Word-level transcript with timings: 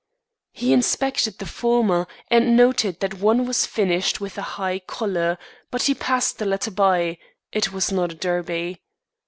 He 0.51 0.73
inspected 0.73 1.37
the 1.37 1.45
former 1.45 2.07
and 2.31 2.57
noted 2.57 3.01
that 3.01 3.19
one 3.19 3.45
was 3.45 3.67
finished 3.67 4.19
with 4.19 4.35
a 4.35 4.41
high 4.57 4.79
collar; 4.79 5.37
but 5.69 5.83
he 5.83 5.93
passed 5.93 6.39
the 6.39 6.45
latter 6.47 6.71
by 6.71 7.19
it 7.51 7.71
was 7.71 7.91
not 7.91 8.11
a 8.11 8.15
derby. 8.15 8.81